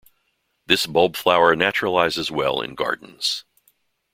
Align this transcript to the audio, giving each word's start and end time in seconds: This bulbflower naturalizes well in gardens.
This 0.65 0.87
bulbflower 0.87 1.55
naturalizes 1.55 2.31
well 2.31 2.59
in 2.59 2.73
gardens. 2.73 3.45